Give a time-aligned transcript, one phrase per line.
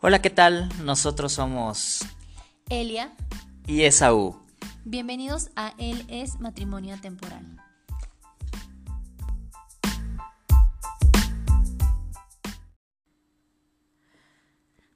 [0.00, 0.68] Hola, ¿qué tal?
[0.84, 2.06] Nosotros somos
[2.70, 3.16] Elia
[3.66, 4.40] y Esaú.
[4.84, 7.44] Bienvenidos a Él es Matrimonio Temporal.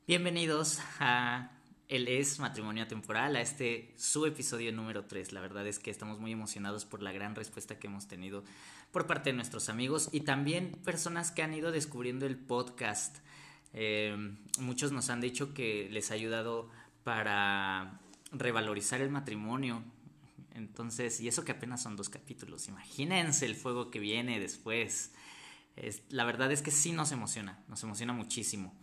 [0.07, 1.51] Bienvenidos a
[1.89, 5.33] Él es Matrimonio Temporal, a este su episodio número 3.
[5.33, 8.45] La verdad es que estamos muy emocionados por la gran respuesta que hemos tenido
[8.93, 13.19] por parte de nuestros amigos y también personas que han ido descubriendo el podcast.
[13.75, 14.17] Eh,
[14.59, 16.71] muchos nos han dicho que les ha ayudado
[17.05, 18.01] para
[18.33, 19.83] revalorizar el matrimonio.
[20.55, 25.13] Entonces, y eso que apenas son dos capítulos, imagínense el fuego que viene después.
[25.77, 28.75] Es, la verdad es que sí nos emociona, nos emociona muchísimo.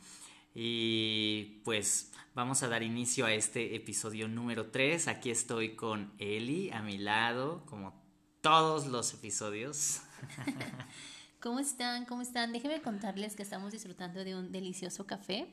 [0.55, 5.07] Y pues vamos a dar inicio a este episodio número 3.
[5.07, 7.93] Aquí estoy con Eli a mi lado, como
[8.41, 10.01] todos los episodios.
[11.39, 12.05] ¿Cómo están?
[12.05, 12.51] ¿Cómo están?
[12.51, 15.47] Déjenme contarles que estamos disfrutando de un delicioso café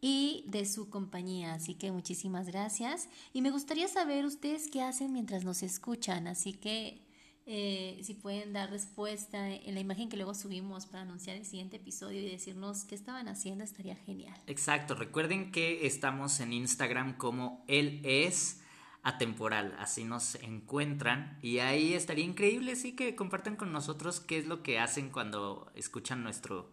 [0.00, 1.54] y de su compañía.
[1.54, 3.08] Así que muchísimas gracias.
[3.32, 6.26] Y me gustaría saber ustedes qué hacen mientras nos escuchan.
[6.26, 7.06] Así que
[7.46, 11.76] eh, si pueden dar respuesta en la imagen que luego subimos para anunciar el siguiente
[11.76, 14.36] episodio y decirnos qué estaban haciendo, estaría genial.
[14.48, 18.60] Exacto, recuerden que estamos en Instagram como él es
[19.06, 24.46] atemporal, así nos encuentran y ahí estaría increíble sí que compartan con nosotros qué es
[24.46, 26.72] lo que hacen cuando escuchan nuestro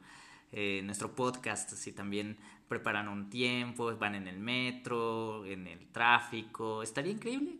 [0.52, 6.84] eh, nuestro podcast, si también preparan un tiempo, van en el metro, en el tráfico,
[6.84, 7.58] estaría increíble.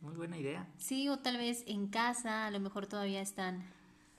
[0.00, 0.68] Muy buena idea.
[0.78, 3.62] Sí, o tal vez en casa, a lo mejor todavía están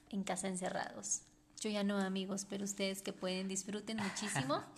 [0.09, 1.21] en casa encerrados.
[1.61, 4.63] Yo ya no, amigos, pero ustedes que pueden disfruten muchísimo.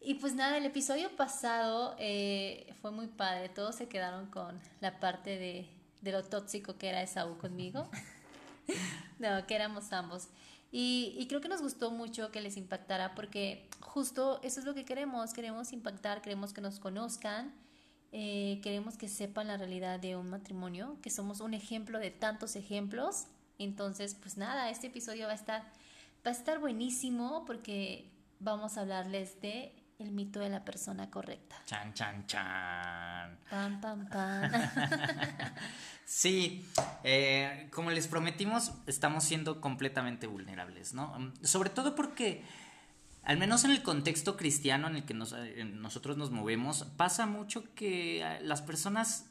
[0.00, 3.48] y pues nada, el episodio pasado eh, fue muy padre.
[3.48, 5.68] Todos se quedaron con la parte de,
[6.02, 7.88] de lo tóxico que era Esaú conmigo.
[9.18, 10.28] no, que éramos ambos.
[10.72, 14.74] Y, y, creo que nos gustó mucho que les impactara porque justo eso es lo
[14.74, 15.32] que queremos.
[15.32, 17.52] Queremos impactar, queremos que nos conozcan
[18.12, 22.56] eh, queremos que sepan la realidad de un matrimonio, que somos un ejemplo de tantos
[22.56, 23.26] ejemplos.
[23.58, 25.62] Entonces, pues nada, este episodio va a estar,
[26.26, 31.56] va a estar buenísimo porque vamos a hablarles de el mito de la persona correcta.
[31.66, 33.38] Chan, chan, chan.
[33.48, 34.50] Pam, pam, pam.
[36.04, 36.66] sí,
[37.04, 41.32] eh, como les prometimos, estamos siendo completamente vulnerables, ¿no?
[41.42, 42.44] Sobre todo porque
[43.22, 48.22] al menos en el contexto cristiano en el que nosotros nos movemos, pasa mucho que
[48.22, 49.26] eh, las personas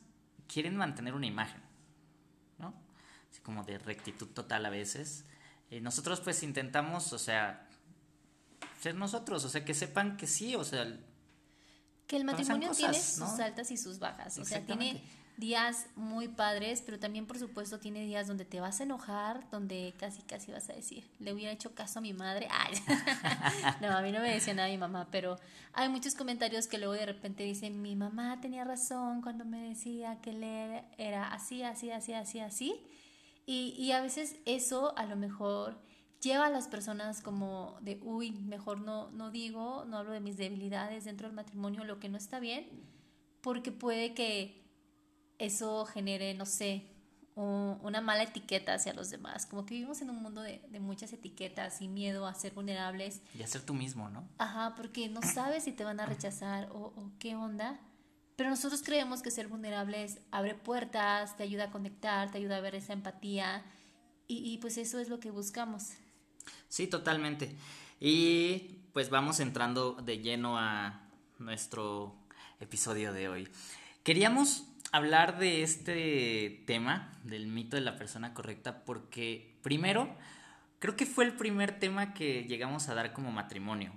[0.47, 1.61] quieren mantener una imagen,
[2.57, 2.73] ¿no?
[3.31, 5.25] Así como de rectitud total a veces.
[5.71, 7.67] Y nosotros pues intentamos, o sea,
[8.81, 10.85] ser nosotros, o sea, que sepan que sí, o sea...
[12.07, 15.01] Que el matrimonio tiene sus altas y sus bajas, o sea, tiene
[15.39, 19.93] días muy padres, pero también por supuesto tiene días donde te vas a enojar, donde
[19.97, 22.47] casi casi vas a decir, le hubiera hecho caso a mi madre.
[22.51, 22.73] Ay.
[23.81, 25.39] no, a mí no me decía nada mi mamá, pero
[25.71, 30.19] hay muchos comentarios que luego de repente dicen, mi mamá tenía razón cuando me decía
[30.21, 32.75] que leer era así, así, así, así, así.
[33.45, 35.79] Y, y a veces eso a lo mejor
[36.21, 40.37] lleva a las personas como de, uy, mejor no, no digo, no hablo de mis
[40.37, 42.67] debilidades dentro del matrimonio, lo que no está bien,
[43.41, 44.65] porque puede que
[45.37, 46.85] eso genere, no sé,
[47.35, 49.45] una mala etiqueta hacia los demás.
[49.45, 53.21] Como que vivimos en un mundo de, muchas etiquetas y miedo a ser vulnerables.
[53.37, 54.27] Y a ser tú mismo, ¿no?
[54.37, 57.79] Ajá, porque no sabes si te van a rechazar o, qué onda.
[58.35, 62.61] Pero nosotros creemos que ser vulnerables abre puertas, te ayuda a conectar, te ayuda a
[62.61, 63.63] ver esa empatía.
[64.27, 65.93] Y, y pues eso es lo que buscamos.
[66.67, 67.55] Sí, totalmente.
[67.99, 71.01] Y pues vamos entrando de lleno a
[71.37, 72.15] nuestro
[72.59, 73.47] episodio de hoy.
[74.03, 80.15] Queríamos hablar de este tema, del mito de la persona correcta, porque primero,
[80.79, 83.93] creo que fue el primer tema que llegamos a dar como matrimonio.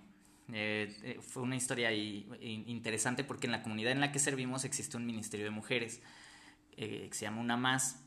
[0.52, 4.96] Eh, eh, fue una historia interesante porque en la comunidad en la que servimos existe
[4.96, 6.02] un ministerio de mujeres
[6.76, 8.04] eh, que se llama Una Más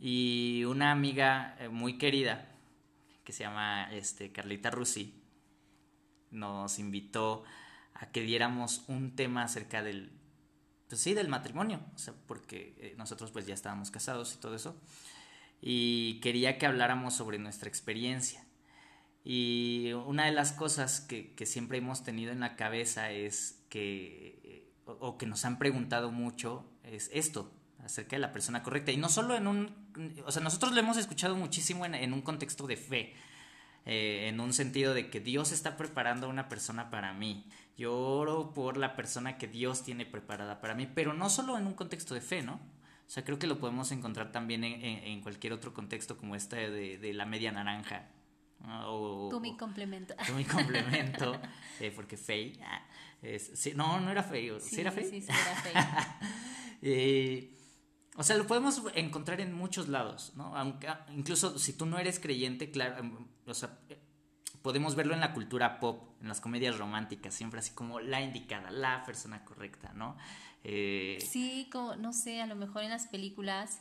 [0.00, 2.53] y una amiga muy querida
[3.24, 5.20] que se llama este, Carlita Rusi
[6.30, 7.44] nos invitó
[7.94, 10.12] a que diéramos un tema acerca del,
[10.88, 14.54] pues sí, del matrimonio, o sea, porque eh, nosotros pues ya estábamos casados y todo
[14.54, 14.76] eso,
[15.60, 18.44] y quería que habláramos sobre nuestra experiencia.
[19.26, 24.38] Y una de las cosas que, que siempre hemos tenido en la cabeza es que,
[24.44, 27.50] eh, o, que nos han preguntado mucho, es esto,
[27.84, 28.92] acerca de la persona correcta.
[28.92, 29.74] Y no solo en un,
[30.24, 33.14] o sea, nosotros lo hemos escuchado muchísimo en, en un contexto de fe,
[33.86, 37.46] eh, en un sentido de que Dios está preparando a una persona para mí.
[37.76, 41.66] Yo oro por la persona que Dios tiene preparada para mí, pero no solo en
[41.66, 42.54] un contexto de fe, ¿no?
[43.06, 47.12] O sea, creo que lo podemos encontrar también en, cualquier otro contexto como este de,
[47.12, 48.08] la media naranja.
[48.86, 50.14] O, tú mi complemento.
[50.26, 51.38] Tú mi complemento,
[51.80, 52.58] eh, porque Faye.
[52.64, 52.82] Ah,
[53.74, 54.58] no, no era Faye.
[54.60, 55.10] ¿Sí, era Faye?
[55.10, 56.18] Sí, sí, era Faye.
[56.82, 57.54] eh,
[58.16, 60.56] o sea, lo podemos encontrar en muchos lados, ¿no?
[60.56, 63.78] Aunque, incluso si tú no eres creyente, claro, em, o sea,
[64.62, 68.70] podemos verlo en la cultura pop, en las comedias románticas, siempre así como la indicada,
[68.70, 70.16] la persona correcta, ¿no?
[70.62, 73.80] Eh, sí, como, no sé, a lo mejor en las películas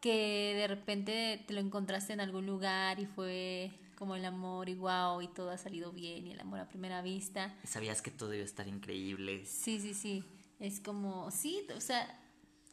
[0.00, 4.74] que de repente te lo encontraste en algún lugar y fue como el amor y
[4.74, 7.54] wow y todo ha salido bien y el amor a primera vista.
[7.64, 9.44] Sabías que todo iba a estar increíble.
[9.46, 10.24] Sí, sí, sí.
[10.58, 12.21] Es como, sí, o sea,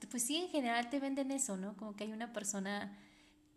[0.07, 1.75] pues sí, en general te venden eso, ¿no?
[1.75, 2.97] Como que hay una persona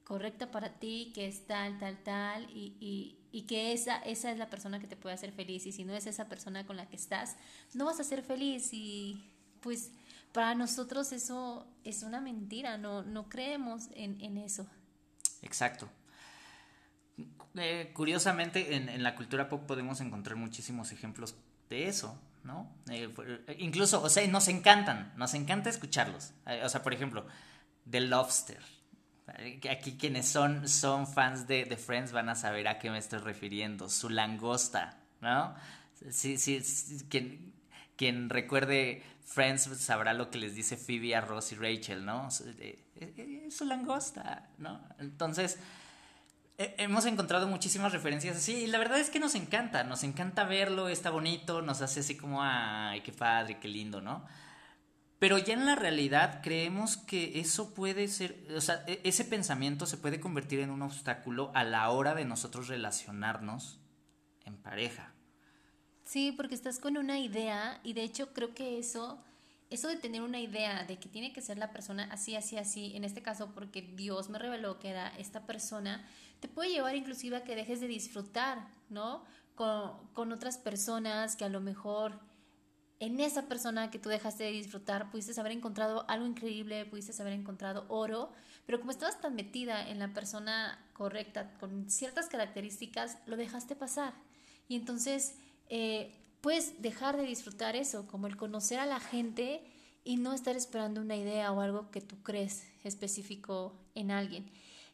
[0.04, 4.38] correcta para ti, que es tal, tal, tal, y, y, y, que esa, esa es
[4.38, 5.66] la persona que te puede hacer feliz.
[5.66, 7.36] Y si no es esa persona con la que estás,
[7.74, 8.70] no vas a ser feliz.
[8.72, 9.24] Y
[9.60, 9.92] pues
[10.32, 14.66] para nosotros eso es una mentira, no, no creemos en, en eso.
[15.42, 15.88] Exacto.
[17.54, 21.36] Eh, curiosamente, en, en la cultura pop podemos encontrar muchísimos ejemplos
[21.68, 22.18] de eso.
[22.44, 22.74] ¿No?
[22.90, 23.12] Eh,
[23.46, 26.32] eh, incluso, o sea, nos encantan, nos encanta escucharlos.
[26.46, 27.26] Eh, o sea, por ejemplo,
[27.88, 28.60] The Lobster.
[29.70, 33.20] Aquí quienes son, son fans de, de, Friends van a saber a qué me estoy
[33.20, 33.88] refiriendo.
[33.88, 35.54] Su langosta, ¿no?
[36.10, 36.60] Sí, sí,
[37.08, 37.54] quien,
[37.96, 42.28] quien recuerde Friends sabrá lo que les dice Phoebe a Ross y Rachel, ¿no?
[42.30, 44.80] Su langosta, ¿no?
[44.98, 45.58] Entonces,
[46.78, 50.88] hemos encontrado muchísimas referencias así y la verdad es que nos encanta, nos encanta verlo,
[50.88, 54.24] está bonito, nos hace así como, ay, qué padre, qué lindo, ¿no?
[55.18, 59.86] Pero ya en la realidad creemos que eso puede ser, o sea, e, ese pensamiento
[59.86, 63.78] se puede convertir en un obstáculo a la hora de nosotros relacionarnos
[64.44, 65.12] en pareja.
[66.04, 69.22] Sí, porque estás con una idea y de hecho creo que eso
[69.72, 72.94] eso de tener una idea de que tiene que ser la persona así, así, así,
[72.94, 76.06] en este caso porque Dios me reveló que era esta persona,
[76.42, 79.24] te puede llevar inclusive a que dejes de disfrutar, ¿no?
[79.54, 82.18] Con, otras personas que a lo mejor
[82.98, 87.34] en esa persona que tú dejaste de disfrutar pudiste haber encontrado algo increíble, pudiste haber
[87.34, 88.32] encontrado oro,
[88.66, 94.12] pero como estabas tan metida en la persona correcta, con ciertas características, lo dejaste pasar.
[94.66, 95.36] Y entonces
[95.68, 99.62] eh, puedes dejar de disfrutar eso, como el conocer a la gente
[100.02, 104.50] y no estar esperando una idea o algo que tú crees específico en alguien.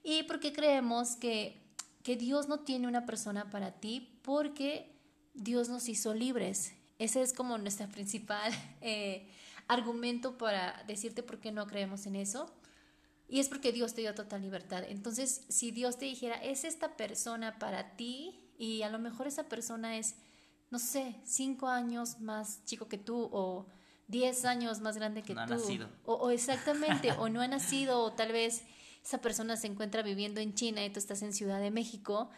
[0.09, 1.61] Y porque creemos que,
[2.03, 4.91] que Dios no tiene una persona para ti porque
[5.35, 6.73] Dios nos hizo libres.
[6.99, 8.51] Ese es como nuestro principal
[8.81, 9.29] eh,
[9.67, 12.51] argumento para decirte por qué no creemos en eso.
[13.29, 14.83] Y es porque Dios te dio total libertad.
[14.89, 19.51] Entonces, si Dios te dijera, es esta persona para ti, y a lo mejor esa
[19.51, 20.15] persona es
[20.71, 23.67] no sé, cinco años más chico que tú o
[24.07, 25.53] diez años más grande que no tú.
[25.55, 25.89] Ha nacido.
[26.05, 28.65] O, exactamente, o no ha nacido, o tal vez
[29.05, 32.31] esa persona se encuentra viviendo en China y tú estás en Ciudad de México.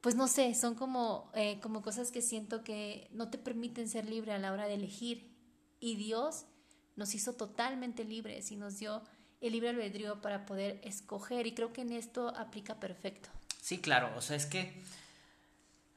[0.00, 4.06] Pues no sé, son como, eh, como cosas que siento que no te permiten ser
[4.06, 5.30] libre a la hora de elegir.
[5.80, 6.46] Y Dios
[6.96, 9.02] nos hizo totalmente libres y nos dio
[9.40, 11.46] el libre albedrío para poder escoger.
[11.46, 13.28] Y creo que en esto aplica perfecto.
[13.60, 14.10] Sí, claro.
[14.16, 14.80] O sea, es que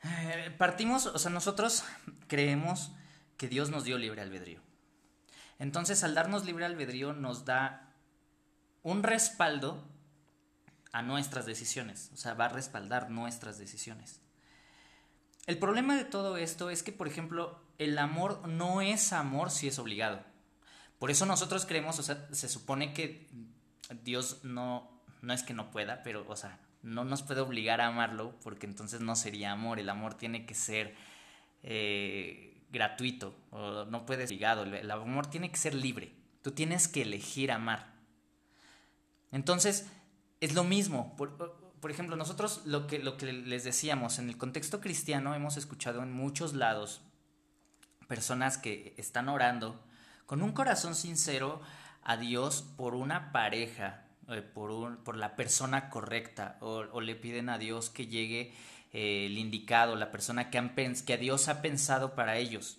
[0.03, 1.83] eh, partimos, o sea, nosotros
[2.27, 2.91] creemos
[3.37, 4.61] que Dios nos dio libre albedrío.
[5.59, 7.93] Entonces, al darnos libre albedrío, nos da
[8.81, 9.83] un respaldo
[10.91, 12.09] a nuestras decisiones.
[12.13, 14.21] O sea, va a respaldar nuestras decisiones.
[15.45, 19.67] El problema de todo esto es que, por ejemplo, el amor no es amor si
[19.67, 20.23] es obligado.
[20.99, 23.29] Por eso nosotros creemos, o sea, se supone que
[24.03, 27.87] Dios no, no es que no pueda, pero, o sea, no nos puede obligar a
[27.87, 29.79] amarlo porque entonces no sería amor.
[29.79, 30.95] El amor tiene que ser
[31.63, 34.63] eh, gratuito o no puede ser obligado.
[34.63, 36.13] El, amor tiene que ser libre.
[36.41, 37.93] Tú tienes que elegir amar.
[39.31, 39.87] Entonces,
[40.39, 41.15] es lo mismo.
[41.17, 46.03] Por, ejemplo, nosotros lo que, lo que les decíamos, en el contexto cristiano hemos escuchado
[46.03, 47.01] en muchos lados
[48.07, 49.79] personas que están orando
[50.25, 51.61] con un corazón sincero
[52.03, 57.57] a Dios por una pareja eh, por, por la persona correcta o, le piden a
[57.57, 58.53] Dios que llegue
[58.93, 62.77] eh, el indicado, la persona que, han, que Dios ha pensado para ellos.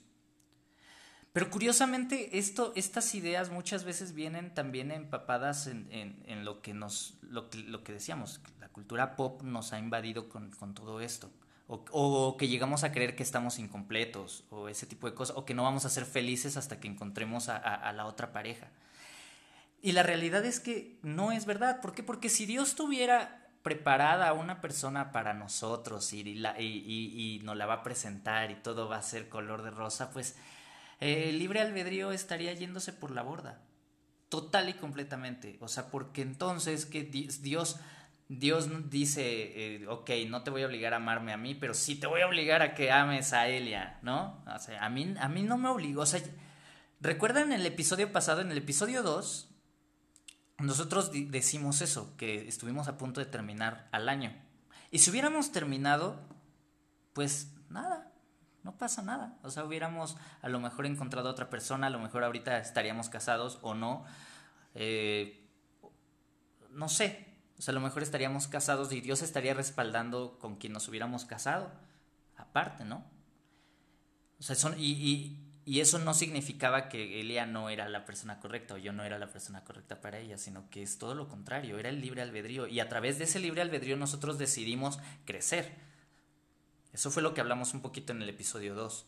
[1.33, 7.19] Pero curiosamente, esto, estas ideas muchas veces vienen también empapadas en, en, lo, que nos,
[7.23, 11.31] lo, lo, que decíamos, la cultura pop nos ha invadido con, con todo esto.
[11.69, 15.45] O, o, que llegamos a creer que estamos incompletos, o ese tipo de cosas, o
[15.45, 18.69] que no vamos a ser felices hasta que encontremos a, a la otra pareja.
[19.83, 21.81] Y la realidad es que no es verdad.
[21.81, 22.03] ¿Por qué?
[22.03, 27.67] Porque si Dios tuviera preparada a una persona para nosotros y, la, y, nos la
[27.67, 30.37] va a presentar y todo va a ser color de rosa, pues
[31.01, 33.63] el libre albedrío estaría yéndose por la borda.
[34.29, 35.59] Total y completamente.
[35.61, 37.81] O sea, porque entonces que Dios
[38.31, 41.97] Dios dice, eh, ok, no te voy a obligar a amarme a mí, pero sí
[41.97, 44.41] te voy a obligar a que ames a Elia, ¿no?
[44.47, 46.21] O sea, a mí, a mí no me obligó, o sea,
[47.01, 49.49] recuerdan el episodio pasado, en el episodio 2,
[50.59, 54.33] nosotros decimos eso, que estuvimos a punto de terminar al año.
[54.93, 56.21] Y si hubiéramos terminado,
[57.15, 58.10] pues nada,
[58.63, 59.39] no pasa nada.
[59.43, 63.09] O sea, hubiéramos a lo mejor encontrado a otra persona, a lo mejor ahorita estaríamos
[63.09, 64.05] casados o no.
[64.75, 65.49] Eh,
[66.71, 67.27] no sé.
[67.59, 71.25] O sea, a lo mejor estaríamos casados y Dios estaría respaldando con quien nos hubiéramos
[71.25, 71.71] casado.
[72.37, 73.05] Aparte, ¿no?
[74.39, 75.37] O sea, son, y,
[75.67, 79.19] y eso no significaba que Elia no era la persona correcta o yo no era
[79.19, 82.67] la persona correcta para ella, sino que es todo lo contrario, era el libre albedrío.
[82.67, 85.90] Y a través de ese libre albedrío nosotros decidimos crecer.
[86.93, 89.07] Eso fue lo que hablamos un poquito en el episodio 2.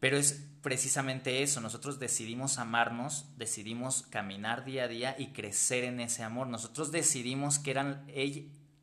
[0.00, 6.00] Pero es precisamente eso, nosotros decidimos amarnos, decidimos caminar día a día y crecer en
[6.00, 6.48] ese amor.
[6.48, 8.06] Nosotros decidimos que, eran,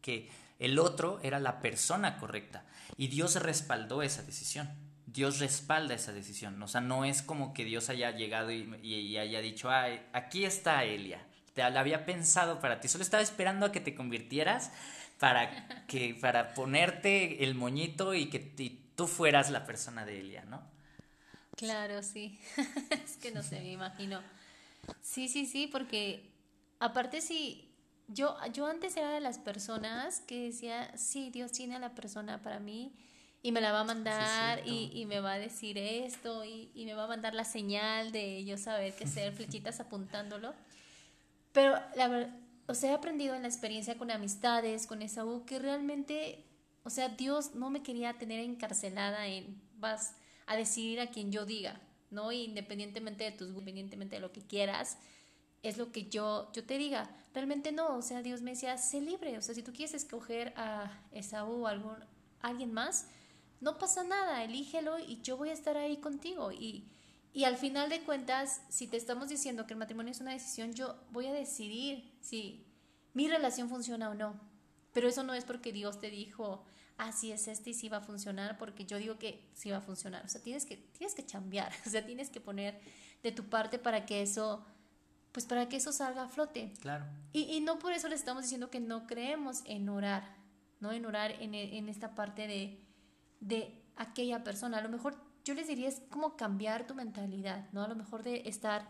[0.02, 2.66] que el otro era la persona correcta
[2.98, 4.70] y Dios respaldó esa decisión.
[5.06, 6.62] Dios respalda esa decisión.
[6.64, 11.28] O sea, no es como que Dios haya llegado y, haya dicho, aquí está Elia.
[11.54, 12.88] Te la había pensado para ti.
[12.88, 14.72] Solo estaba esperando a que te convirtieras
[15.20, 18.40] para que para ponerte el moñito y que
[18.96, 20.62] tú fueras la persona de Elia, ¿no?
[21.56, 22.40] Claro, sí.
[22.90, 24.22] es que no sé, me imagino.
[25.02, 26.30] Sí, sí, sí, porque
[26.80, 27.74] aparte sí,
[28.08, 32.42] yo, yo antes era de las personas que decía, sí, Dios tiene a la persona
[32.42, 32.94] para mí
[33.42, 36.86] y me la va a mandar y, y, me va a decir esto y, y,
[36.86, 40.54] me va a mandar la señal de yo saber qué hacer, flechitas apuntándolo.
[41.52, 42.34] Pero la verdad,
[42.68, 46.46] o sea, he aprendido en la experiencia con amistades, con Esaú, que realmente,
[46.84, 50.16] o sea, Dios no me quería tener encarcelada en vas
[50.46, 52.32] a decidir a quien yo diga, ¿no?
[52.32, 54.98] Independientemente de tus, independientemente de lo que quieras,
[55.62, 57.10] es lo que yo, yo te diga.
[57.34, 60.54] Realmente no, o sea, Dios me decía, sé libre, o sea, si tú quieres escoger
[60.56, 61.98] a Esaú o algún,
[62.42, 63.08] alguien más,
[63.60, 66.52] no pasa nada, elígelo y yo voy a estar ahí contigo.
[66.52, 66.86] Y,
[67.34, 70.74] y al final de cuentas, si te estamos diciendo que el matrimonio es una decisión,
[70.74, 72.66] yo voy a decidir si
[73.14, 74.40] mi relación funciona o no.
[74.94, 76.64] Pero eso no es porque Dios te dijo,
[76.98, 79.82] así es este y sí va a funcionar, porque yo digo que sí va a
[79.82, 80.26] funcionar.
[80.26, 82.80] O sea, tienes que, tienes que chambear, o sea, tienes que poner
[83.22, 84.66] de tu parte para que eso,
[85.32, 86.74] pues para que eso salga a flote.
[86.82, 87.06] Claro.
[87.34, 90.36] Y, y no por eso le estamos diciendo que no creemos en orar,
[90.80, 90.92] ¿no?
[90.92, 92.84] En orar en, en esta parte de
[93.48, 94.78] de aquella persona.
[94.78, 97.84] A lo mejor yo les diría es como cambiar tu mentalidad, ¿no?
[97.84, 98.88] A lo mejor de estar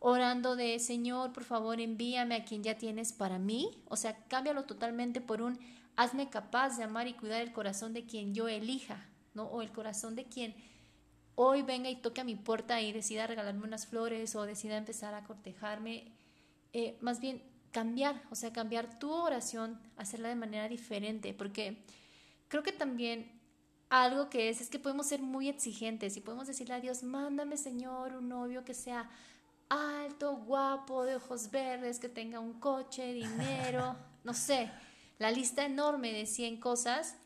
[0.00, 3.82] orando de Señor, por favor, envíame a quien ya tienes para mí.
[3.88, 5.58] O sea, cámbialo totalmente por un
[5.96, 9.44] hazme capaz de amar y cuidar el corazón de quien yo elija, ¿no?
[9.44, 10.54] O el corazón de quien
[11.34, 15.14] hoy venga y toque a mi puerta y decida regalarme unas flores o decida empezar
[15.14, 16.12] a cortejarme.
[16.72, 21.84] Eh, más bien cambiar, o sea, cambiar tu oración, hacerla de manera diferente, porque
[22.48, 23.30] creo que también
[23.90, 27.56] algo que es, es que podemos ser muy exigentes y podemos decirle a Dios, mándame
[27.56, 29.10] Señor un novio que sea
[29.68, 34.70] alto, guapo, de ojos verdes, que tenga un coche, dinero, no sé,
[35.18, 37.16] la lista enorme de 100 cosas.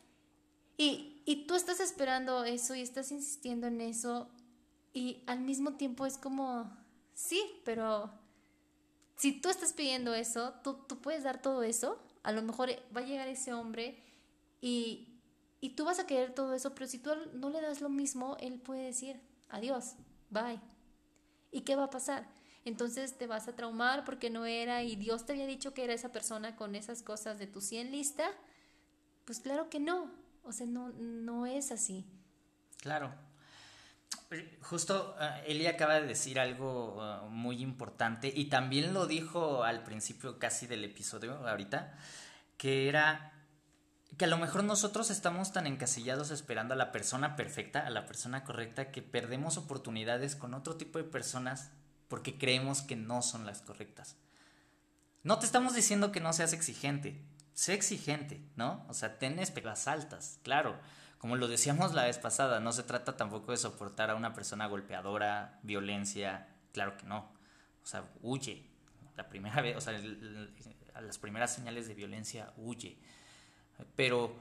[0.77, 4.29] Y, y tú estás esperando eso y estás insistiendo en eso
[4.93, 6.71] y al mismo tiempo es como,
[7.13, 8.11] sí, pero
[9.15, 13.01] si tú estás pidiendo eso, tú, tú puedes dar todo eso, a lo mejor va
[13.01, 14.01] a llegar ese hombre
[14.61, 15.19] y,
[15.61, 18.37] y tú vas a querer todo eso, pero si tú no le das lo mismo,
[18.39, 19.19] él puede decir,
[19.49, 19.95] adiós,
[20.29, 20.59] bye.
[21.53, 22.27] ¿Y qué va a pasar?
[22.65, 25.93] Entonces te vas a traumar porque no era y Dios te había dicho que era
[25.93, 28.29] esa persona con esas cosas de tu 100 lista.
[29.25, 30.11] Pues claro que no.
[30.43, 32.05] O sea, no, no es así.
[32.77, 33.13] Claro.
[34.61, 39.83] Justo uh, Eli acaba de decir algo ah, muy importante y también lo dijo al
[39.83, 41.95] principio casi del episodio ahorita,
[42.57, 43.32] que era
[44.17, 48.05] que a lo mejor nosotros estamos tan encasillados esperando a la persona perfecta, a la
[48.05, 51.71] persona correcta, que perdemos oportunidades con otro tipo de personas
[52.09, 54.17] porque creemos que no son las correctas.
[55.23, 58.85] No te estamos diciendo que no seas exigente, sé exigente, ¿no?
[58.87, 60.77] O sea, ten expectativas altas, claro.
[61.17, 64.67] Como lo decíamos la vez pasada, no se trata tampoco de soportar a una persona
[64.67, 67.31] golpeadora, violencia, claro que no.
[67.81, 68.69] O sea, huye.
[69.15, 69.93] La primera vez, o sea,
[71.01, 72.99] las primeras señales de violencia, huye
[73.95, 74.37] pero,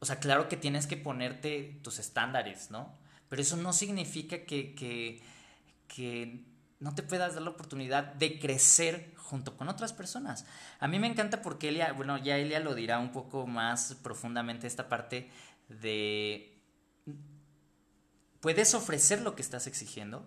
[0.00, 2.96] o sea, claro que tienes que ponerte tus estándares, ¿no?
[3.28, 5.22] Pero eso no significa que, que,
[5.88, 6.44] que
[6.80, 10.44] no te puedas dar la oportunidad de crecer junto con otras personas.
[10.78, 14.66] A mí me encanta porque Elia, bueno, ya Elia lo dirá un poco más profundamente
[14.66, 15.30] esta parte
[15.68, 16.54] de
[18.40, 20.26] puedes ofrecer lo que estás exigiendo.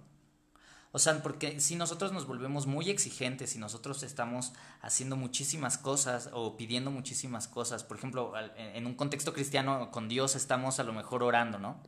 [0.98, 6.32] O sea, porque si nosotros nos volvemos muy exigentes y nosotros estamos haciendo muchísimas cosas
[6.34, 10.94] o pidiendo muchísimas cosas, por ejemplo, en un contexto cristiano con Dios estamos a lo
[10.94, 11.84] mejor orando, ¿no?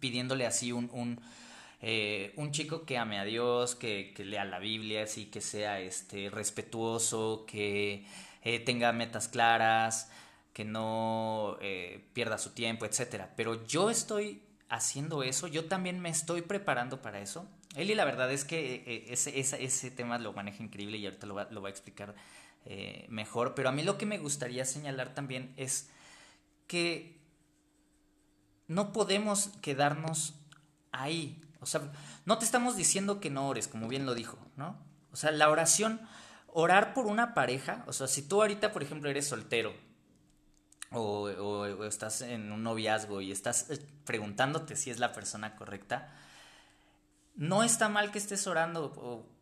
[0.00, 1.20] Pidiéndole así un, un,
[1.82, 6.30] eh, un chico que ame a Dios, que, lea la Biblia, así que sea este,
[6.30, 8.06] respetuoso, que
[8.44, 10.10] eh, tenga metas claras,
[10.54, 13.26] que no eh, pierda su tiempo, etc.
[13.36, 14.40] Pero yo estoy
[14.72, 17.46] haciendo eso, yo también me estoy preparando para eso.
[17.76, 21.34] Eli la verdad es que eh, ese, ese, tema lo maneja increíble y ahorita lo
[21.34, 22.14] va, lo va a explicar
[22.64, 25.90] eh, mejor, pero a mí lo que me gustaría señalar también es
[26.66, 27.20] que
[28.66, 30.36] no podemos quedarnos
[30.90, 31.42] ahí.
[31.60, 31.92] O sea,
[32.24, 34.78] no te estamos diciendo que no ores, como bien lo dijo, ¿no?
[35.12, 36.00] O sea, la oración,
[36.46, 39.74] orar por una pareja, o sea, si tú ahorita, por ejemplo, eres soltero
[40.92, 46.12] o, estás en un noviazgo y estás eh, preguntándote si es la persona correcta,
[47.34, 48.92] no está mal que estés orando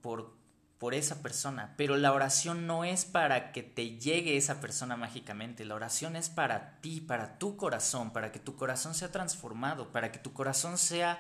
[0.01, 0.35] por,
[0.79, 5.65] por esa persona, pero la oración no es para que te llegue esa persona mágicamente,
[5.65, 10.13] la oración es para ti, para tu corazón, para que tu corazón sea transformado, para
[10.13, 11.19] que tu corazón sea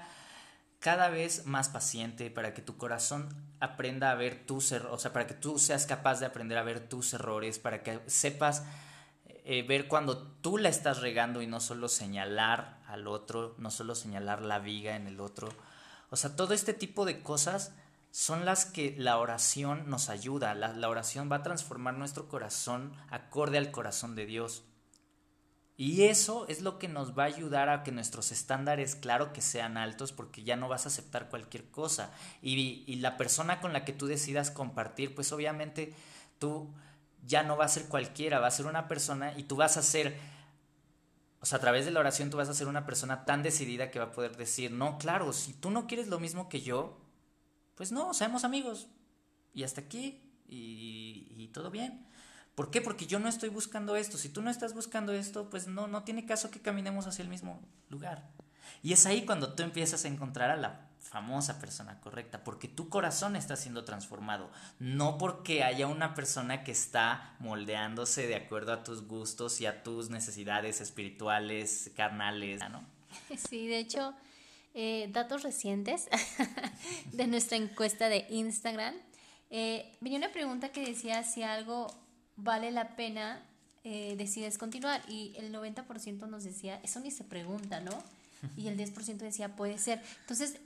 [0.79, 3.29] cada vez más paciente, para que tu corazón
[3.61, 6.63] aprenda a ver tus errores, o sea, para que tú seas capaz de aprender a
[6.63, 8.65] ver tus errores, para que sepas
[9.45, 13.95] eh, ver cuando tú la estás regando y no solo señalar al otro, no solo
[13.95, 15.49] señalar la viga en el otro.
[16.11, 17.73] O sea, todo este tipo de cosas
[18.11, 20.55] son las que la oración nos ayuda.
[20.55, 24.65] La, oración va a transformar nuestro corazón acorde al corazón de Dios.
[25.77, 29.41] Y eso es lo que nos va a ayudar a que nuestros estándares, claro que
[29.41, 32.11] sean altos, porque ya no vas a aceptar cualquier cosa.
[32.43, 35.95] Y, la persona con la que tú decidas compartir, pues obviamente
[36.39, 36.69] tú
[37.27, 39.83] ya no va a ser cualquiera, va a ser una persona y tú vas a
[39.83, 40.19] ser,
[41.41, 43.91] o sea, a través de la oración tú vas a ser una persona tan decidida
[43.91, 47.01] que va a poder decir, no, claro, si tú no quieres lo mismo que yo,
[47.75, 48.89] pues no, seamos amigos.
[49.55, 52.07] Y hasta aquí, y, y todo bien.
[52.55, 52.83] ¿Por qué?
[52.83, 54.19] Porque yo no estoy buscando esto.
[54.19, 57.29] Si tú no estás buscando esto, pues no, no tiene caso que caminemos hacia el
[57.29, 58.29] mismo lugar.
[58.83, 62.89] Y es ahí cuando tú empiezas a encontrar a la famosa persona correcta, porque tu
[62.89, 68.85] corazón está siendo transformado, no porque haya una persona que está moldeándose de acuerdo a
[68.85, 72.85] tus gustos y a tus necesidades espirituales, carnales, ¿no?
[73.49, 74.15] Sí, de hecho,
[74.73, 76.09] eh, datos recientes
[77.13, 78.95] de nuestra encuesta de Instagram,
[79.51, 81.89] eh, venía una pregunta que decía si algo
[82.37, 83.45] vale la pena,
[83.83, 88.01] eh, decides continuar, y el 90% nos decía, eso ni se pregunta, ¿no?
[88.57, 90.03] Y el 10% decía puede ser.
[90.21, 90.61] Entonces,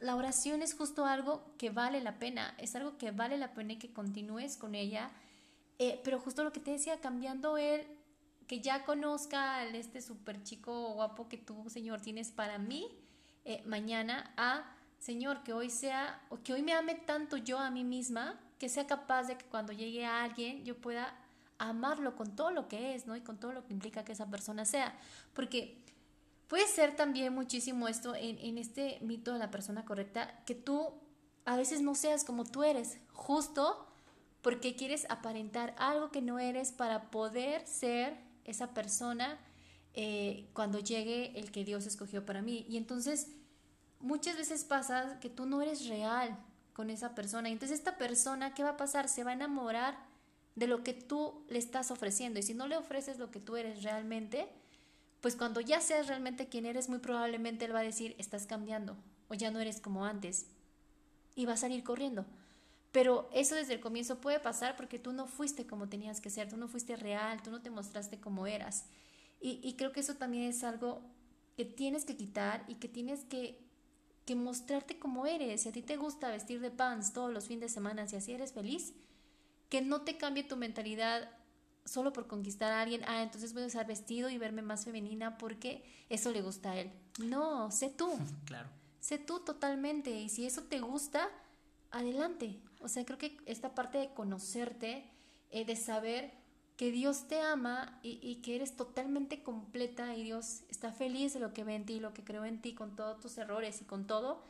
[0.00, 3.78] la oración es justo algo que vale la pena, es algo que vale la pena
[3.78, 5.10] que continúes con ella,
[5.78, 7.86] eh, pero justo lo que te decía, cambiando él,
[8.46, 12.88] que ya conozca a este súper chico guapo que tú, Señor, tienes para mí
[13.44, 17.70] eh, mañana, a Señor, que hoy sea, o que hoy me ame tanto yo a
[17.70, 21.14] mí misma, que sea capaz de que cuando llegue a alguien yo pueda
[21.58, 23.16] amarlo con todo lo que es, ¿no?
[23.16, 24.98] Y con todo lo que implica que esa persona sea.
[25.34, 25.78] Porque
[26.48, 30.92] Puede ser también muchísimo esto en, este mito de la persona correcta, que tú
[31.44, 33.86] a veces no seas como tú eres, justo
[34.42, 39.40] porque quieres aparentar algo que no eres para poder ser esa persona
[39.94, 42.64] eh, cuando llegue el que Dios escogió para mí.
[42.68, 43.32] Y entonces
[43.98, 46.38] muchas veces pasa que tú no eres real
[46.74, 47.48] con esa persona.
[47.48, 49.08] Y entonces esta persona, ¿qué va a pasar?
[49.08, 49.98] Se va a enamorar
[50.54, 52.38] de lo que tú le estás ofreciendo.
[52.38, 54.48] Y si no le ofreces lo que tú eres realmente,
[55.20, 58.96] pues cuando ya seas realmente quien eres, muy probablemente él va a decir, estás cambiando
[59.28, 60.46] o ya no eres como antes
[61.34, 62.24] y va a salir corriendo.
[62.92, 66.48] Pero eso desde el comienzo puede pasar porque tú no fuiste como tenías que ser,
[66.48, 68.86] tú no fuiste real, tú no te mostraste como eras.
[69.38, 71.02] Y, creo que eso también es algo
[71.56, 73.60] que tienes que quitar y que tienes que,
[74.24, 75.60] que mostrarte como eres.
[75.60, 78.32] Si a ti te gusta vestir de pants todos los fines de semana, si así
[78.32, 78.94] eres feliz,
[79.68, 81.30] que no te cambie tu mentalidad
[81.86, 85.38] solo por conquistar a alguien, ah, entonces voy a usar vestido y verme más femenina
[85.38, 86.92] porque eso le gusta a él.
[87.18, 88.10] No, sé tú.
[88.44, 88.68] Claro.
[89.00, 90.10] Sé tú totalmente.
[90.10, 91.28] Y si eso te gusta,
[91.92, 92.60] adelante.
[92.80, 95.08] O sea, creo que esta parte de conocerte,
[95.50, 96.32] eh, de saber
[96.76, 101.40] que Dios te ama y, y, que eres totalmente completa y Dios está feliz de
[101.40, 103.84] lo que ve en ti, lo que creó en ti, con todos tus errores y
[103.84, 104.42] con todo,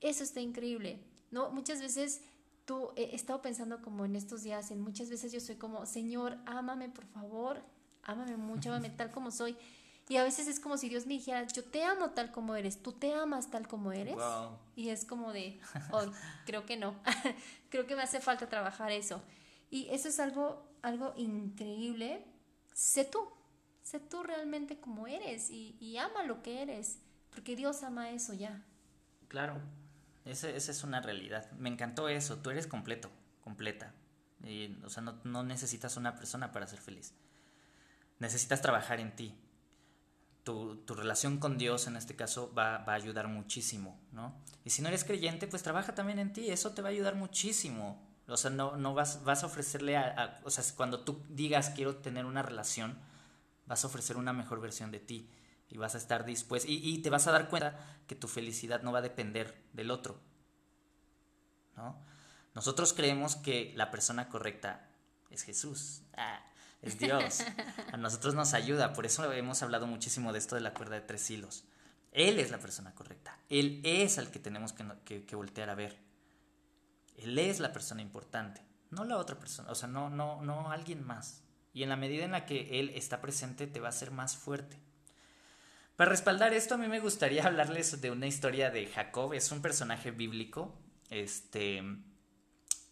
[0.00, 1.00] eso está increíble.
[1.30, 1.50] ¿no?
[1.50, 2.22] Muchas veces
[2.66, 6.36] tú he estado pensando como en estos días, en muchas veces yo soy como, Señor,
[6.44, 7.62] ámame por favor,
[8.02, 9.56] ámame mucho, ámame tal como soy.
[10.08, 12.80] Y a veces es como si Dios me dijera, yo te amo tal como eres,
[12.80, 14.16] tú te amas tal como eres.
[14.76, 15.58] Y es como de,
[15.92, 16.04] oh,
[16.44, 16.94] creo que no,
[17.70, 19.22] creo que me hace falta trabajar eso.
[19.70, 22.24] Y eso es algo, algo increíble.
[22.72, 23.18] Sé tú,
[23.82, 26.98] sé tú realmente como eres y, y ama lo que eres,
[27.30, 28.62] porque Dios ama eso ya.
[29.26, 29.60] Claro,
[30.26, 31.50] esa, es una realidad.
[31.52, 33.10] Me encantó eso, tú eres completo,
[33.42, 33.94] completa.
[34.44, 37.14] Y, o sea, no, necesitas una persona para ser feliz.
[38.18, 39.34] Necesitas trabajar en ti.
[40.42, 44.40] Tu, relación con Dios en este caso va, a ayudar muchísimo, ¿no?
[44.64, 47.16] Y si no eres creyente, pues trabaja también en ti, eso te va a ayudar
[47.16, 48.04] muchísimo.
[48.28, 51.96] O sea, no, no vas, vas a ofrecerle a, O sea, cuando tú digas quiero
[51.96, 52.98] tener una relación,
[53.66, 55.30] vas a ofrecer una mejor versión de ti
[55.68, 58.92] y vas a estar dispuesto y, te vas a dar cuenta que tu felicidad no
[58.92, 60.20] va a depender del otro.
[61.76, 61.98] ¿no?
[62.54, 64.88] Nosotros creemos que la persona correcta
[65.30, 66.40] es Jesús, ah,
[66.82, 67.40] es Dios.
[67.92, 71.02] A nosotros nos ayuda, por eso hemos hablado muchísimo de esto de la cuerda de
[71.02, 71.64] tres hilos.
[72.12, 75.98] Él es la persona correcta, Él es al que tenemos que, que voltear a ver.
[77.16, 81.04] Él es la persona importante, no la otra persona, o sea, no, no, no alguien
[81.04, 81.42] más.
[81.74, 84.34] Y en la medida en la que Él está presente, te va a hacer más
[84.34, 84.80] fuerte.
[85.96, 89.32] Para respaldar esto, a mí me gustaría hablarles de una historia de Jacob.
[89.32, 90.78] Es un personaje bíblico.
[91.08, 91.82] Este,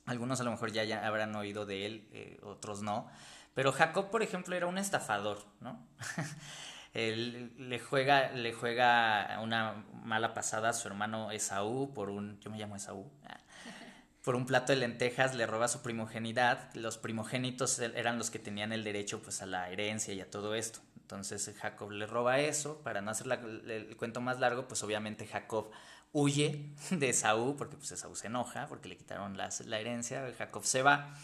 [0.07, 3.09] algunos a lo mejor ya, ya habrán oído de él, eh, otros no.
[3.55, 5.87] Pero Jacob, por ejemplo, era un estafador, ¿no?
[6.95, 12.51] él le juega, le juega una mala pasada a su hermano Esaú por un, yo
[12.51, 13.38] me llamo Esaú, ah,
[14.25, 16.73] por un plato de lentejas le roba su primogenidad.
[16.75, 20.55] Los primogénitos eran los que tenían el derecho pues a la herencia y a todo
[20.55, 20.81] esto.
[21.05, 22.81] Entonces Jacob le roba eso.
[22.83, 25.71] Para no hacer el cuento más largo, pues obviamente Jacob
[26.12, 30.33] huye de Esaú, porque pues se enoja, porque le quitaron la herencia.
[30.37, 31.14] Jacob se va.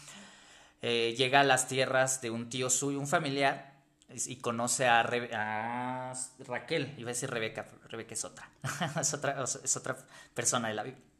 [0.82, 3.74] Eh, llega a las tierras de un tío suyo, un familiar,
[4.08, 8.50] y conoce a, a, Raquel, iba a decir Rebeca, Rebeca es otra,
[9.00, 9.96] es otra, es otra
[10.34, 11.10] persona de la Biblia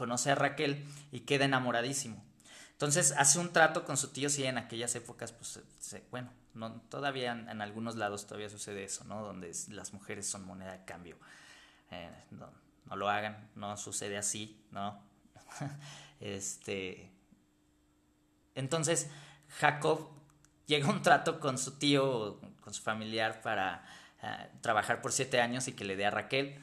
[0.00, 0.82] conoce a Raquel
[1.12, 2.24] y queda enamoradísimo.
[2.80, 5.60] Entonces hace un trato con su tío, sí, en aquellas épocas, pues,
[6.10, 9.22] bueno, no, todavía en, algunos lados todavía sucede eso, ¿no?
[9.22, 11.18] Donde las mujeres son moneda de cambio.
[11.90, 12.50] Eh, no,
[12.86, 14.98] no, lo hagan, no sucede así, ¿no?
[16.20, 17.12] este.
[18.54, 19.10] Entonces,
[19.58, 20.08] Jacob
[20.64, 23.84] llega a un trato con su tío, con su familiar, para
[24.22, 26.58] eh, trabajar por siete años y que le dé a Raquel.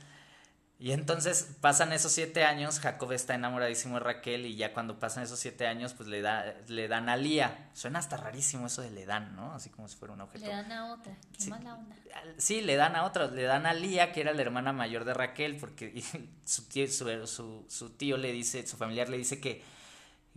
[0.80, 5.24] Y entonces pasan esos siete años, Jacob está enamoradísimo de Raquel y ya cuando pasan
[5.24, 7.70] esos siete años, pues le, da, le dan a Lía.
[7.74, 9.54] Suena hasta rarísimo eso de le dan, ¿no?
[9.54, 10.46] Así como si fuera un objeto.
[10.46, 11.96] Le dan a otra, qué sí, mala onda.
[12.38, 15.16] Sí, le dan a otra, le dan a Lía, que era la hermana mayor de
[15.16, 16.04] Raquel, porque
[16.46, 19.64] su tío, su, su tío le dice, su familiar le dice que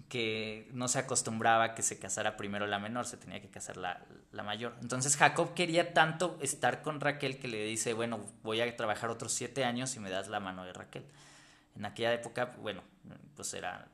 [0.08, 4.04] que no se acostumbraba que se casara primero la menor, se tenía que casar la,
[4.42, 4.76] mayor.
[4.80, 9.32] Entonces Jacob quería tanto estar con Raquel que le dice, bueno, voy a trabajar otros
[9.32, 11.04] siete años y me das la mano de Raquel.
[11.76, 12.82] En aquella época, bueno,
[13.36, 13.88] pues era,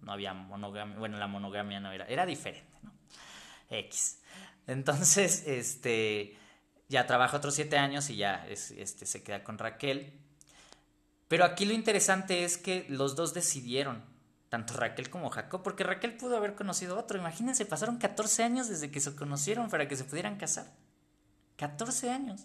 [0.00, 2.92] no había monogamia, bueno, la monogamia no era, era diferente, ¿no?
[3.70, 4.20] X.
[4.66, 6.36] Entonces, este,
[6.88, 10.12] ya trabaja otros siete años y ya este, se queda con Raquel.
[11.28, 14.11] Pero aquí lo interesante es que los dos decidieron
[14.52, 17.18] tanto Raquel como Jacob, porque Raquel pudo haber conocido a otro.
[17.18, 20.66] Imagínense, pasaron 14 años desde que se conocieron para que se pudieran casar.
[21.56, 22.42] 14 años.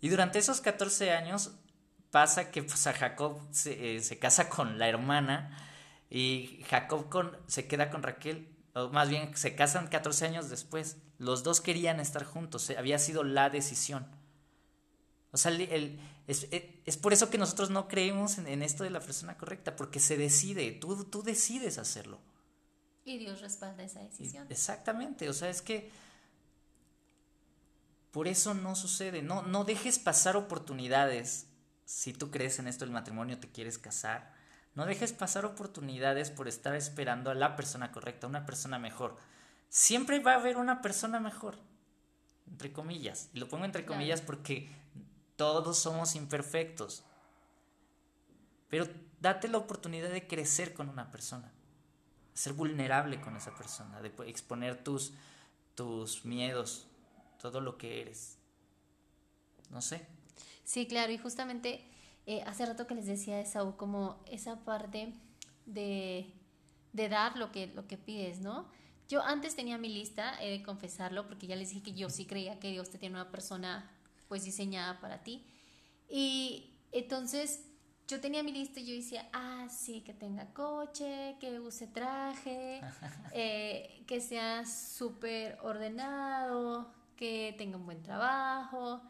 [0.00, 1.52] Y durante esos 14 años
[2.10, 5.56] pasa que pues, a Jacob se, eh, se, casa con la hermana
[6.10, 10.96] y Jacob con, se queda con Raquel, o más bien se casan 14 años después.
[11.16, 14.08] Los dos querían estar juntos, eh, había sido la decisión.
[15.30, 19.36] O sea, el, es, por eso que nosotros no creemos en, esto de la persona
[19.36, 22.18] correcta, porque se decide, tú, tú decides hacerlo.
[23.04, 24.46] Y Dios respalda esa decisión.
[24.48, 25.90] exactamente, o sea, es que
[28.12, 31.46] por eso no sucede, no, no dejes pasar oportunidades.
[31.84, 34.32] Si tú crees en esto del matrimonio, te quieres casar,
[34.74, 39.16] no dejes pasar oportunidades por estar esperando a la persona correcta, una persona mejor.
[39.68, 41.58] Siempre va a haber una persona mejor,
[42.46, 43.28] entre comillas.
[43.34, 44.70] Y lo pongo entre comillas porque
[45.42, 47.02] todos somos imperfectos.
[48.68, 48.86] Pero
[49.20, 51.50] date la oportunidad de crecer con una persona,
[52.32, 55.14] ser vulnerable con esa persona, de exponer tus,
[55.74, 56.86] tus miedos,
[57.40, 58.38] todo lo que eres.
[59.70, 60.06] No sé.
[60.62, 61.84] Sí, claro, y justamente
[62.26, 65.12] eh, hace rato que les decía a Esaú como esa parte
[65.66, 66.32] de,
[66.92, 68.70] de dar lo que, lo que pides, ¿no?
[69.08, 72.26] Yo antes tenía mi lista, he de confesarlo, porque ya les dije que yo sí
[72.26, 73.90] creía que Dios te tiene una persona
[74.32, 75.44] pues diseñada para ti.
[76.08, 77.66] Y entonces
[78.08, 82.80] yo tenía mi lista y yo decía, ah, sí, que tenga coche, que use traje,
[83.34, 89.02] eh, que sea súper ordenado, que tenga un buen trabajo,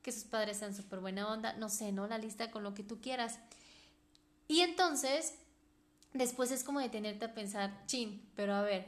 [0.00, 2.06] que sus padres sean súper buena onda, no sé, ¿no?
[2.06, 3.38] La lista con lo que tú quieras.
[4.48, 5.34] Y entonces,
[6.14, 8.86] después es como detenerte a pensar, chin, pero a ver,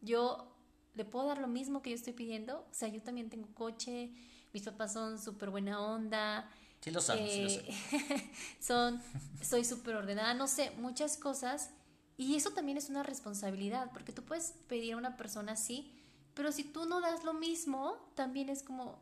[0.00, 0.54] yo
[0.94, 4.12] le puedo dar lo mismo que yo estoy pidiendo, o sea, yo también tengo coche,
[4.54, 6.48] mis papás son súper buena onda,
[6.84, 8.30] Sí lo sabes, sí lo sé.
[8.60, 9.00] son,
[9.40, 11.70] soy súper ordenada, no sé, muchas cosas.
[12.18, 15.90] Y eso también es una responsabilidad, porque tú puedes pedir a una persona así,
[16.34, 18.98] pero si tú no das lo mismo, también es como,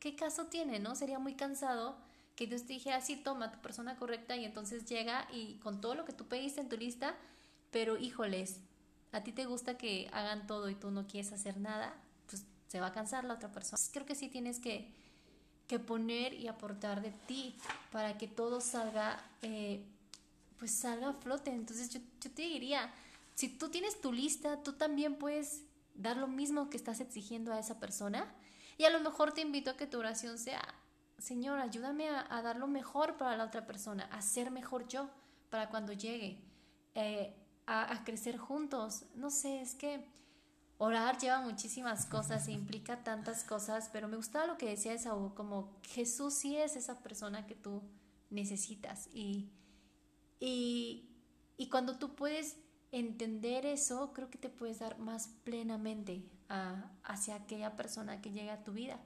[0.00, 0.96] ¿qué caso tiene, no?
[0.96, 1.96] Sería muy cansado
[2.34, 5.94] que Dios te dijera, sí, toma tu persona correcta y entonces llega y con todo
[5.94, 7.14] lo que tú pediste en tu lista,
[7.70, 8.58] pero híjoles,
[9.12, 11.94] a ti te gusta que hagan todo y tú no quieres hacer nada,
[12.68, 13.80] se va a cansar la otra persona.
[13.92, 14.92] Creo que sí tienes que,
[15.66, 17.56] que poner y aportar de ti
[17.90, 19.84] para que todo salga, eh,
[20.58, 21.50] pues salga a flote.
[21.50, 22.92] Entonces yo, te diría,
[23.34, 25.62] si tú tienes tu lista, tú también puedes
[25.94, 28.32] dar lo mismo que estás exigiendo a esa persona.
[28.78, 30.62] Y a lo mejor te invito a que tu oración sea,
[31.18, 35.08] Señor, ayúdame a, dar lo mejor para la otra persona, a ser mejor yo
[35.48, 36.38] para cuando llegue,
[36.94, 37.34] eh,
[37.66, 39.04] a, crecer juntos.
[39.14, 40.04] No sé, es que
[40.78, 45.34] orar lleva muchísimas cosas e implica tantas cosas, pero me gustaba lo que decía Esaú,
[45.34, 47.82] como Jesús sí es esa persona que tú
[48.30, 49.08] necesitas.
[49.12, 49.48] Y,
[50.40, 51.08] y,
[51.56, 52.56] y cuando tú puedes
[52.92, 56.24] entender eso, creo que te puedes dar más plenamente
[57.02, 59.00] hacia aquella persona que llega a tu vida.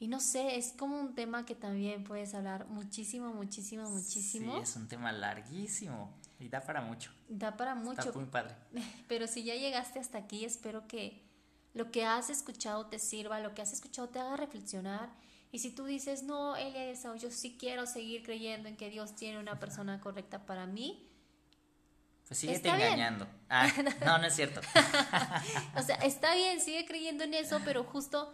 [0.00, 4.56] Y no sé, es como un tema que también puedes hablar muchísimo, muchísimo, muchísimo.
[4.56, 7.12] Sí, es un tema larguísimo y da para mucho.
[7.28, 8.00] Da para mucho.
[8.00, 8.56] Está muy padre.
[9.08, 11.22] Pero si ya llegaste hasta aquí, espero que
[11.74, 15.10] lo que has escuchado te sirva, lo que has escuchado te haga reflexionar.
[15.52, 19.38] Y si tú dices, no, Elisa, yo sí quiero seguir creyendo en que Dios tiene
[19.38, 21.06] una persona correcta para mí,
[22.26, 23.26] pues síguete engañando.
[23.48, 23.68] Ah,
[24.06, 24.60] no, no es cierto.
[25.76, 28.32] o sea, está bien, sigue creyendo en eso, pero justo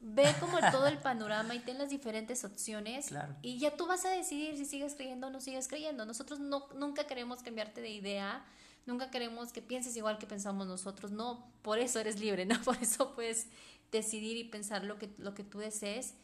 [0.00, 3.10] ve como todo el panorama y ten las diferentes opciones
[3.42, 6.06] y ya tú vas a decidir si sigues creyendo o no sigues creyendo.
[6.06, 8.44] Nosotros no, nunca queremos cambiarte de idea,
[8.86, 12.76] nunca queremos que pienses igual que pensamos nosotros, no, por eso eres libre, no, por
[12.78, 13.48] eso puedes
[13.92, 16.14] decidir y pensar lo que, lo que tú desees,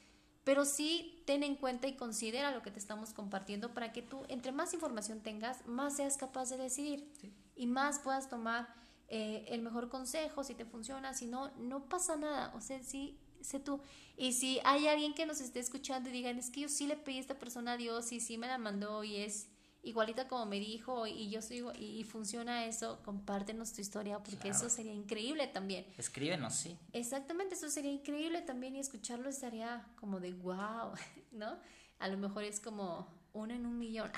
[0.44, 4.24] pero sí ten en cuenta y considera lo que te estamos compartiendo para que tú,
[4.28, 7.12] entre más información tengas, más seas capaz de decidir
[7.56, 8.68] y más puedas tomar
[9.08, 13.18] eh, el mejor consejo, si te funciona, si no, no pasa nada, o sea, sí
[13.46, 13.80] sé tú.
[14.16, 16.96] Y si hay alguien que nos esté escuchando y digan, es que yo sí le
[16.96, 19.48] pedí a esta persona a Dios y sí me la mandó y es
[19.82, 24.68] igualita como me dijo y yo soy y, funciona eso, compártenos tu historia porque eso
[24.68, 25.86] sería increíble también.
[25.96, 26.76] Escríbenos, sí.
[26.92, 30.92] Exactamente, eso sería increíble también y escucharlo estaría como de wow,
[31.32, 31.56] ¿no?
[31.98, 34.10] A lo mejor es como uno en un millón.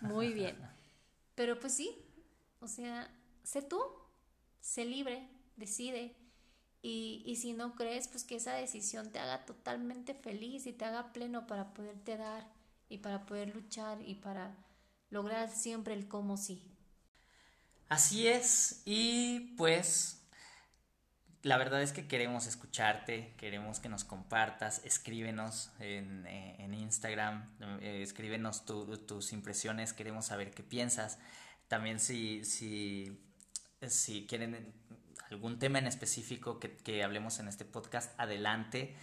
[0.00, 0.56] Muy bien.
[1.34, 1.98] Pero pues sí,
[2.60, 3.10] o sea,
[3.42, 3.80] sé tú,
[4.60, 6.14] sé libre, decide,
[6.82, 10.84] y, y, si no crees, pues que esa decisión te haga totalmente feliz y te
[10.84, 12.46] haga pleno para poderte dar
[12.88, 14.56] y para poder luchar y para
[15.10, 16.60] lograr siempre el cómo sí.
[17.88, 20.22] Así es, y pues
[21.42, 27.50] la verdad es que queremos escucharte, queremos que nos compartas, escríbenos en, eh, en Instagram,
[27.80, 31.18] eh, escríbenos tus impresiones, queremos saber qué piensas.
[31.66, 33.20] También si, si,
[33.88, 34.72] si quieren
[35.32, 38.94] algún tema en específico que, hablemos en este podcast, adelante.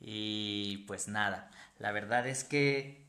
[0.00, 3.06] Y pues nada, la verdad es que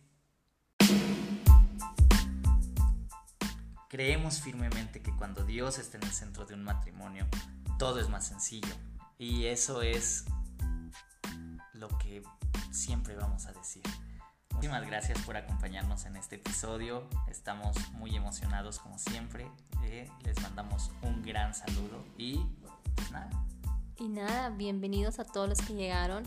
[3.89, 7.27] creemos firmemente que cuando Dios está en el centro de un matrimonio,
[7.79, 8.75] todo es más sencillo.
[9.17, 10.25] Y eso es
[11.73, 12.23] lo que
[12.71, 13.83] siempre vamos a decir.
[14.51, 17.09] Muchísimas gracias por acompañarnos en este episodio.
[17.27, 19.49] Estamos muy emocionados como siempre.
[19.83, 22.39] Eh, les mandamos un gran saludo y
[23.11, 23.29] nada.
[23.97, 26.23] Y nada, bienvenidos a todos los que llegaron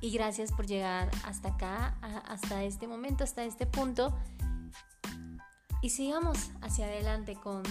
[0.00, 4.16] y gracias por llegar hasta acá, hasta este momento, hasta este punto.
[5.82, 7.62] Y sigamos hacia adelante con,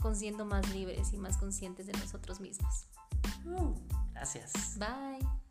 [0.00, 2.88] con siendo más libres y más conscientes de nosotros mismos.
[3.44, 3.74] Uh,
[4.12, 4.78] gracias.
[4.78, 5.45] Bye.